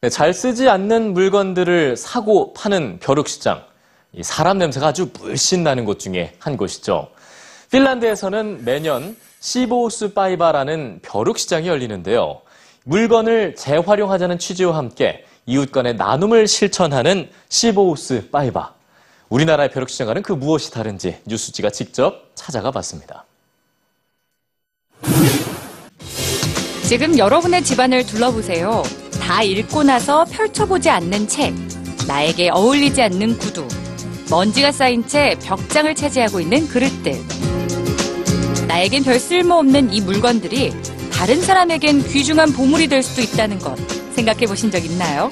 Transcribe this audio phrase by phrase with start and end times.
[0.00, 3.64] 네, 잘 쓰지 않는 물건들을 사고 파는 벼룩시장.
[4.12, 7.08] 이 사람 냄새가 아주 물씬 나는 곳 중에 한 곳이죠.
[7.70, 12.42] 핀란드에서는 매년 시보우스 파이바라는 벼룩시장이 열리는데요.
[12.84, 18.73] 물건을 재활용하자는 취지와 함께 이웃 간의 나눔을 실천하는 시보우스 파이바.
[19.34, 23.24] 우리나라의 벼룩 시장과는 그 무엇이 다른지 뉴스지가 직접 찾아가 봤습니다.
[26.86, 28.84] 지금 여러분의 집안을 둘러보세요.
[29.20, 31.52] 다 읽고 나서 펼쳐보지 않는 책,
[32.06, 33.66] 나에게 어울리지 않는 구두,
[34.30, 37.14] 먼지가 쌓인 채 벽장을 차지하고 있는 그릇들.
[38.68, 40.72] 나에겐 별 쓸모 없는 이 물건들이
[41.12, 43.76] 다른 사람에겐 귀중한 보물이 될 수도 있다는 것
[44.14, 45.28] 생각해 보신 적 있나요?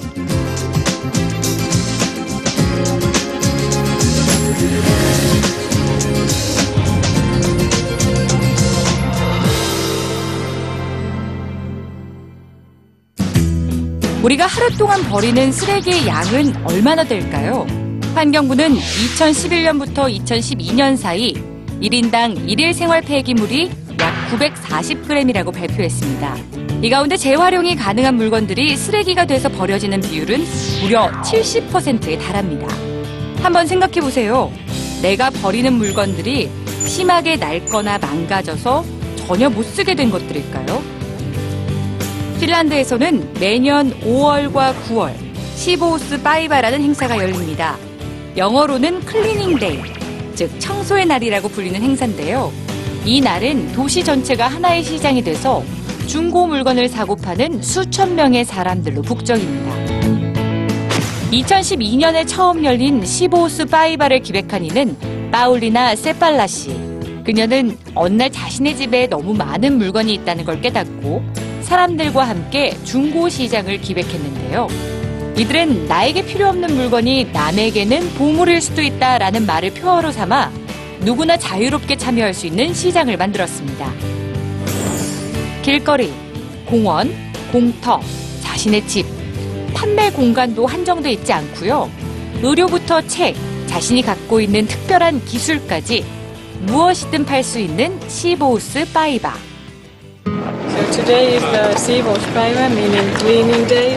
[14.23, 17.67] 우리가 하루 동안 버리는 쓰레기의 양은 얼마나 될까요?
[18.15, 21.35] 환경부는 2011년부터 2012년 사이
[21.81, 26.37] 1인당 1일 생활 폐기물이 약 940g이라고 발표했습니다.
[26.83, 30.45] 이 가운데 재활용이 가능한 물건들이 쓰레기가 돼서 버려지는 비율은
[30.83, 32.69] 무려 70%에 달합니다.
[33.43, 34.53] 한번 생각해 보세요.
[35.03, 36.49] 내가 버리는 물건들이
[36.87, 38.85] 심하게 낡거나 망가져서
[39.27, 40.92] 전혀 못 쓰게 된 것들일까요?
[42.43, 45.15] 핀란드에서는 매년 5월과 9월
[45.55, 47.79] Siivouspäivä라는 행사가 열립니다.
[48.37, 49.79] 영어로는 cleaning day,
[50.35, 52.53] 즉 청소의 날이라고 불리는 행사인데요.
[53.05, 55.63] 이 날은 도시 전체가 하나의 시장이 돼서
[56.09, 59.77] 중고 물건을 사고 파는 수천 명의 사람들로 북적입니다.
[61.31, 64.97] 2012년에 처음 열린 Siivouspäivä를 기획한 이는
[65.31, 66.71] 파울리나 세팔라 씨.
[67.25, 71.23] 그녀는 어느 날 자신의 집에 너무 많은 물건이 있다는 걸 깨닫고
[71.73, 74.69] 사람들과 함께 중고 시장을 기획했는데요.
[75.39, 80.53] 이들은 나에게 필요 없는 물건이 남에게는 보물일 수도 있다라는 말을 표어로 삼아
[81.01, 83.91] 누구나 자유롭게 참여할 수 있는 시장을 만들었습니다.
[85.63, 86.13] 길거리,
[86.67, 87.11] 공원,
[87.51, 88.03] 공터,
[88.43, 89.07] 자신의 집,
[89.73, 91.91] 판매 공간도 한정돼 있지 않고요.
[92.43, 93.35] 의료부터 책,
[93.67, 96.05] 자신이 갖고 있는 특별한 기술까지
[96.67, 99.52] 무엇이든 팔 수 있는 시보우스 파이바.
[100.73, 103.95] So today is the Siivousppäivä, meaning cleaning day.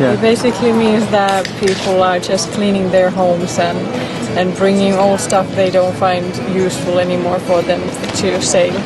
[0.00, 3.78] It basically means that people are just cleaning their homes and
[4.36, 7.80] and bringing all stuff they don't find useful anymore for them
[8.20, 8.76] to sale.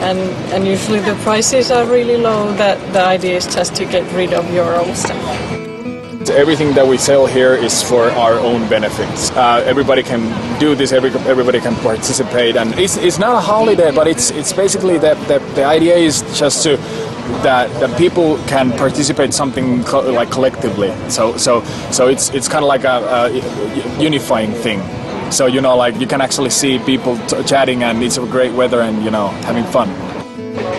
[0.00, 0.18] And
[0.52, 2.52] and usually the prices are really low.
[2.56, 5.67] That the idea is just to get rid of your old stuff.
[6.30, 9.30] Everything that we sell here is for our own benefits.
[9.32, 10.22] Uh, everybody can
[10.60, 10.92] do this.
[10.92, 15.16] Every, everybody can participate, and it's, it's not a holiday, but it's it's basically that,
[15.28, 16.76] that the idea is just to
[17.42, 20.92] that that people can participate something co- like collectively.
[21.10, 22.98] So so so it's it's kind of like a,
[23.30, 24.80] a unifying thing.
[25.30, 28.52] So you know, like you can actually see people t- chatting, and it's a great
[28.52, 29.88] weather, and you know, having fun.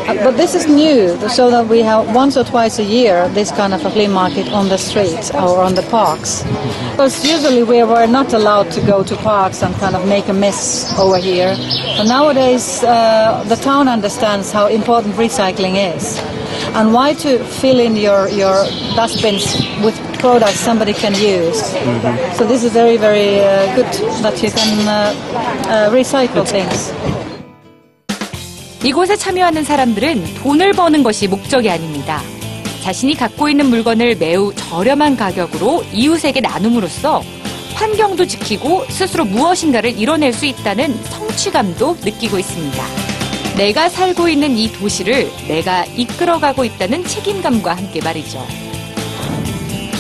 [0.10, 3.52] Uh, But this is new, so that we have once or twice a year this
[3.52, 6.44] kind of a flea market on the streets or on the parks.
[6.92, 10.34] Because usually we were not allowed to go to parks and kind of make a
[10.34, 11.56] mess over here.
[11.98, 16.18] But nowadays uh, the town understands how important recycling is
[16.74, 18.66] and why to fill in your, your
[18.96, 19.46] dustbins
[19.86, 21.62] with products somebody can use.
[22.38, 23.92] So this is very, very uh, good
[24.24, 25.14] that you can uh,
[25.70, 26.92] uh, recycle things.
[28.84, 32.22] 이곳에 참여하는 사람들은 돈을 버는 것이 목적이 아닙니다.
[32.82, 37.22] 자신이 갖고 있는 물건을 매우 저렴한 가격으로 이웃에게 나눔으로써
[37.74, 42.84] 환경도 지키고 스스로 무엇인가를 이뤄낼 수 있다는 성취감도 느끼고 있습니다.
[43.58, 48.46] 내가 살고 있는 이 도시를 내가 이끌어가고 있다는 책임감과 함께 말이죠.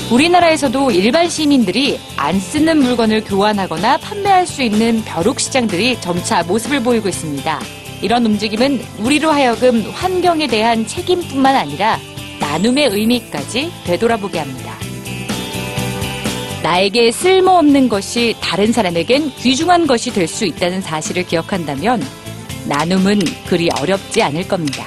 [0.10, 7.10] 우리나라에서도 일반 시민들이 안 쓰는 물건을 교환하거나 판매할 수 있는 벼룩 시장들이 점차 모습을 보이고
[7.10, 7.79] 있습니다.
[8.02, 12.00] 이런 움직임은 우리로 하여금 환경에 대한 책임뿐만 아니라
[12.40, 14.76] 나눔의 의미까지 되돌아보게 합니다.
[16.64, 22.02] 나에게 쓸모없는 것이 다른 사람에겐 귀중한 것이 될 수 있다는 사실을 기억한다면
[22.68, 24.86] 나눔은 그리 어렵지 않을 겁니다.